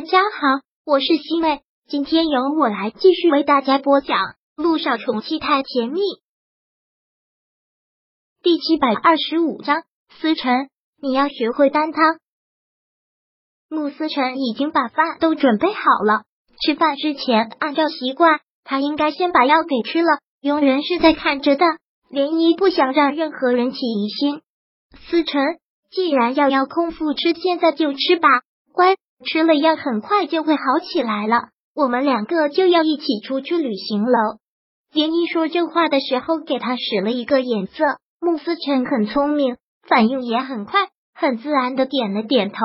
[0.00, 4.16] 大家好，我是西妹，今天由我来继续为大家播讲
[4.56, 6.00] 《路上宠妻太甜蜜》
[8.42, 9.82] 第七百二十五章。
[10.18, 10.70] 思辰，
[11.02, 12.18] 你要学会担汤。
[13.68, 16.22] 穆思辰已经把饭都准备好了，
[16.62, 20.20] 吃饭之前，按照习惯，他应该先把药给吃了。
[20.40, 21.66] 佣人是在看着的，
[22.08, 24.40] 连依不想让任何人起疑心。
[25.10, 25.42] 思辰，
[25.90, 28.28] 既然药要空腹吃，现在就吃吧，
[28.72, 28.96] 乖。
[29.24, 31.48] 吃了药，很快就会好起来了。
[31.74, 34.38] 我们两个就要一起出去旅行了。
[34.92, 37.84] 连一说这话的时候，给他使了一个眼色。
[38.20, 39.56] 穆思辰很聪明，
[39.88, 42.58] 反应也很快，很自然的点了点头。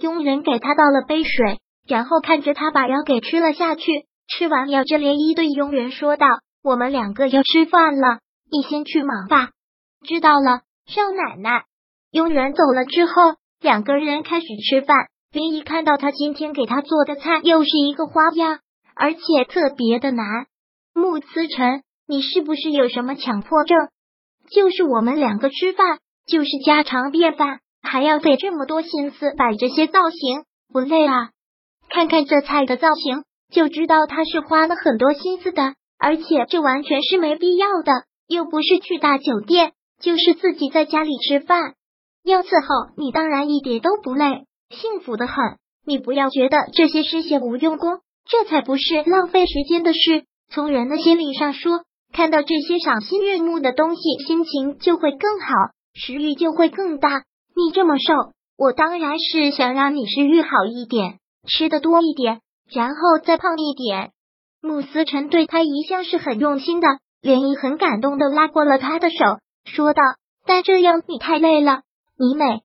[0.00, 4.06] 佣人给他倒了杯水，然后看着他把药给吃了下去。
[4.28, 6.26] 吃完药，这连一对佣人说道
[6.62, 8.18] ：“我们两个要吃饭了，
[8.52, 9.50] 你先去忙吧。”
[10.06, 11.64] 知道了，少奶奶。
[12.10, 13.12] 佣人走了之后，
[13.60, 15.08] 两个人开始吃饭。
[15.30, 18.60] 林一看到他今天给他做的菜又是一个花样，
[18.94, 20.26] 而且特别的难。
[20.94, 23.76] 穆思辰，你是不是有什么强迫症？
[24.50, 31.30] 就是我们两个吃饭就是家常便饭，还要费这么多心思摆这些造型，不累啊？
[31.90, 37.92] 看看这菜的造型就知道他是花了很多心思的，而且这完全是没必要的，
[38.26, 41.74] 又不是去大酒店，就是自己在家里吃饭，
[42.24, 44.46] 要伺候你，当然一点都不累。
[44.70, 45.34] 幸福的很，
[45.86, 50.24] 你不要觉得这些是些无用功，这才不是浪费时间的事。
[50.50, 55.46] 从人的心理上说，看到这些赏心悦目的东西，心情就会更好，
[55.94, 57.24] 食欲就会更大。
[57.56, 58.14] 你这么瘦，
[58.56, 64.12] 我当然是想让你食欲好一点，吃的多一点，然后再胖一点。
[64.60, 66.88] 穆思辰对他一向是很用心的，
[67.22, 69.16] 连毅很感动的拉过了他的手，
[69.64, 70.02] 说道
[70.44, 71.82] ：“但这样你太累了，
[72.18, 72.60] 你美。”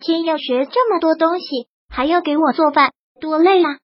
[0.00, 3.78] 天要学这么多东西，还要给我做饭，多累啊！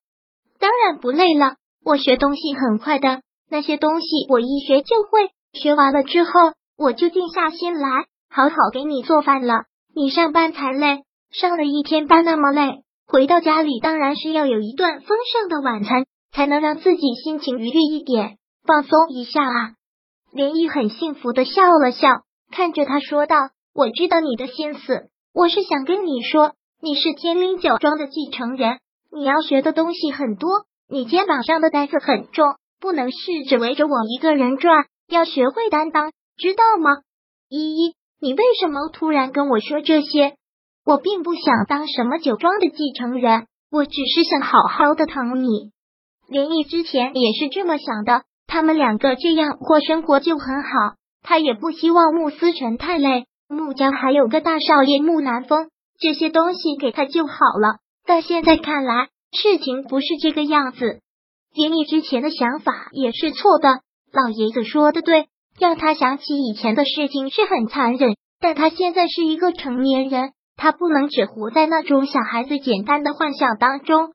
[0.59, 5.31] 当然不累了，我学东西很快的，那些东西我一学就会。
[5.53, 6.31] 学完了之后，
[6.77, 9.65] 我就静下心来，好好给你做饭了。
[9.95, 11.01] 你上班才累，
[11.33, 19.73] 上了一天班那么累，回到家里当然是要有一顿丰盛的晚餐，才能让自己心情愉悦一点，放松一下啊！
[20.33, 22.09] 连毅很幸福的笑了笑，
[22.53, 23.37] 看着他说道
[23.75, 25.09] ：“我知道你的心思。”
[25.41, 26.53] 我是想跟你说，
[26.83, 28.79] 你是天灵酒庄的继承人，
[29.11, 33.17] 你要学的东西很多，你肩膀上的担子很重，不能是
[33.49, 36.91] 只围着我一个人转，要学会担当，知道吗？
[37.49, 40.35] 依依，你为什么突然跟我说这些？
[40.85, 45.71] 我并不想当什么酒庄的继承人，我只是想好好的疼你。
[46.29, 53.25] 林毅之前也是这么想的，他们两个这样过生活就很好，他也不希望穆思辰太累。
[53.53, 57.79] 穆家还有个大少爷穆南风，这些东西给他就好了。
[58.07, 61.01] 但现在看来，事情不是这个样子。
[61.53, 63.81] 连你之前的想法也是错的。
[64.13, 65.27] 老爷子说的对，
[65.59, 68.15] 让他想起以前的事情是很残忍。
[68.41, 74.13] 但他现在是一个成年人，他不能只活在那种小孩子简单的幻想当中。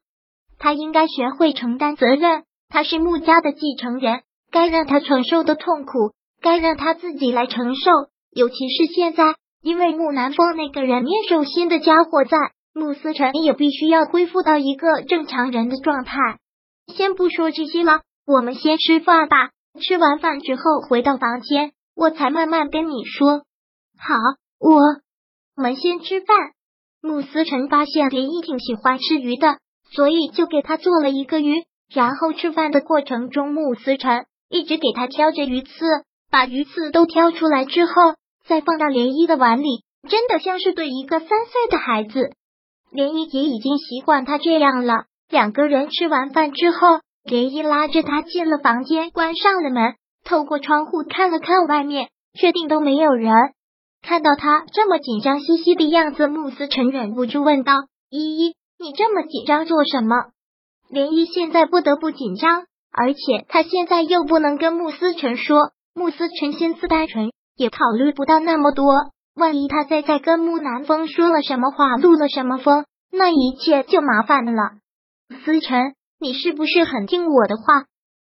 [0.58, 2.44] 他应该学会承担责任。
[2.70, 7.92] 他是穆家的继承人，该让他承受的痛苦，该让他自己来承受。
[8.36, 12.38] 尤其是现在，因为木南风那个人面兽心的家伙在，
[12.74, 16.18] 穆思辰也必须要恢复到一个正常人的状态。
[16.94, 19.52] 先不说这些了，我们先吃饭吧。
[19.80, 23.44] 吃完饭之后回到房间，我才慢慢跟你说。
[23.98, 24.16] 好，
[24.60, 24.82] 我
[25.56, 26.36] 我们先吃饭。
[27.02, 29.60] 穆思辰发现林毅挺喜欢吃鱼的，
[29.92, 31.64] 所以就给他做了一个鱼。
[31.90, 35.70] 然后吃饭的过程中，穆思辰一直给他挑着鱼刺，
[36.30, 37.94] 把鱼刺都挑出来之后。
[38.48, 42.32] 再放到涟漪的碗里，真的像是对一个三岁的孩子。
[42.92, 45.06] 涟漪也已经习惯他这样了。
[45.30, 53.34] 两个人吃完饭之后，涟漪拉着他进了房间，关上了门，透过窗户看了看外面，确定都没有人。
[54.04, 57.74] 看到他这么紧张兮兮的样子，穆思成忍不住问道
[58.12, 60.16] ：“依依，你这么紧张做什么？”
[60.94, 65.72] 涟漪现在不得不紧张，而且他现在又不能跟穆思成说。
[65.96, 67.32] 穆思成心思单纯。
[67.56, 68.86] 也考虑不到那么多，
[69.36, 74.62] 万一他再再跟木南风说了什么话，露了什么风，那一切就麻烦了。
[75.44, 77.86] 思辰，你是不是很听我的话？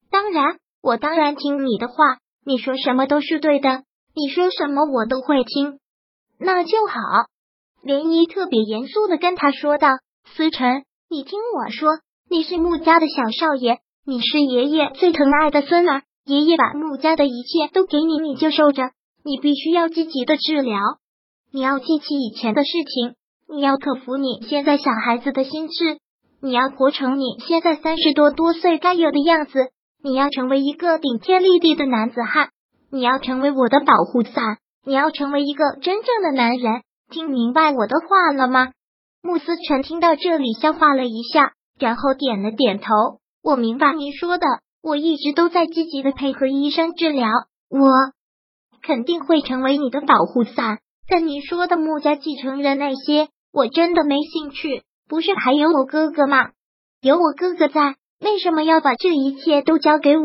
[0.09, 3.83] 当然，我当然听你的话，你说什么都是对的，
[4.15, 5.79] 你说什么我都会听，
[6.39, 6.95] 那就好。
[7.83, 9.89] 涟漪特别严肃的跟他说道
[10.35, 11.89] ：“思辰，你听我说，
[12.29, 18.91] 你是穆家的小少爷，你是爷爷最疼爱的孙儿，爷爷把穆家的一切都给你，你就受着。”
[19.23, 20.79] 你必须要积极的治疗，
[21.51, 23.15] 你要记起以前的事情，
[23.47, 25.99] 你要克服你现在小孩子的心智，
[26.41, 29.69] 你要活成你现在三十多多岁该有的样子，
[30.03, 32.49] 你要成为一个顶天立地的男子汉，
[32.91, 36.81] 你要成为我的保护伞，你要成为一个真正的男人。
[37.11, 38.71] 听明白我的话了吗？
[39.21, 42.85] 穆思辰听到这里，消化了一下，然后点了点头。
[43.43, 44.47] 我明白你说的，
[44.81, 47.27] 我一直都在积极的配合医生治疗，
[47.69, 47.89] 我
[48.81, 50.79] 肯定会成为你的保护伞。
[51.07, 54.83] 但你说的穆家继承人那些，我真的没兴趣。
[55.09, 56.51] 不是还有我哥哥吗？
[57.01, 60.23] 有我哥哥在，为什么要把这一切都交给我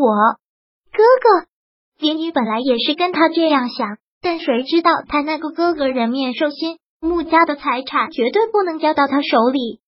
[0.93, 1.49] 哥哥？
[1.99, 9.81] 林雨本来也是跟他这样想，但谁知道他那个哥哥人面兽心，穆家的财产绝对不能交到他手里。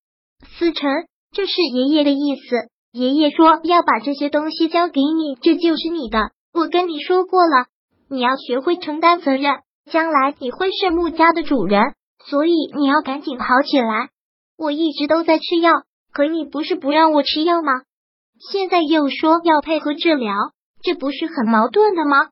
[0.58, 0.90] 思成，
[1.32, 2.70] 这是爷爷的意思。
[2.92, 6.30] 爷爷说要把这些东西交给你，这就是你的。
[6.54, 7.66] 我跟你说过了，
[8.10, 9.60] 你要学会承担责任，
[9.90, 11.94] 将来你会是穆家的主人，
[12.24, 14.08] 所以你要赶紧好起来。
[14.56, 15.72] 我一直都在吃药，
[16.12, 17.72] 可你不是不让我吃药吗？
[18.50, 20.34] 现在又说要配合治疗，
[20.82, 22.28] 这不是很矛盾的吗？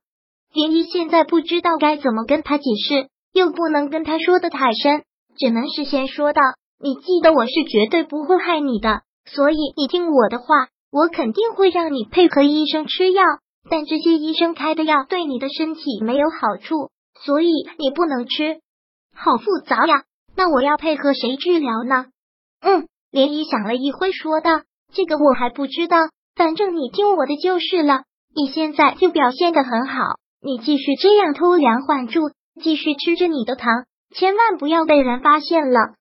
[0.53, 5.03] 林一现在不知道该怎么跟他解释，又不能跟他说的太深，
[5.37, 6.41] 只能事先说道
[6.81, 10.45] ：“你记得我是绝对不会害你的，所以你听我的话，
[10.91, 13.23] 我肯定会让你配合医生吃药，
[13.69, 18.59] 但这些医生开的药对你的身体没有好处，所以你不能吃。
[19.13, 20.03] 好复杂呀，
[20.35, 22.05] 那我要配合谁治疗呢？”
[22.61, 24.61] 嗯，涟漪想了一会，说道
[24.93, 25.97] ：“这个我还不知道，
[26.35, 28.03] 反正你听我的就是了。
[28.35, 30.03] 你现在就表现的很好，
[30.41, 32.29] 你继续这样偷梁换柱，
[32.61, 35.95] 继续吃着你的糖，千万不要被人发现了。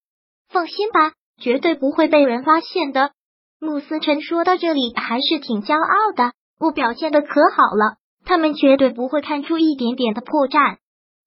[0.49, 3.13] 放心吧，绝对不会被人发现的。”
[3.59, 10.79] 穆思辰说到这里还是挺骄傲的，我表现的可好了，他们绝对不会看出一点点的破绽，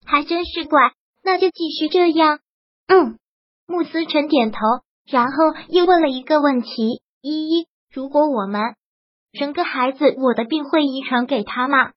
[0.04, 0.92] 还真是怪。
[1.22, 2.40] 那就继续这样。
[2.88, 3.18] 嗯，
[3.66, 4.58] 穆斯辰点头。
[5.06, 5.32] 然后
[5.68, 8.60] 又问了一个问题：依依，如果我们
[9.32, 11.92] 生个孩子，我的病会遗传给他吗？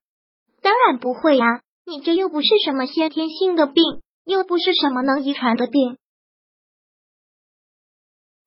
[0.62, 3.82] 当然不会呀，你这又不是什么先天性的病，
[4.24, 5.96] 又不是什么能遗传的病。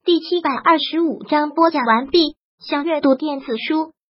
[0.04, 2.36] 第七百二十五章播讲完毕。
[2.60, 3.94] 想阅读电子书，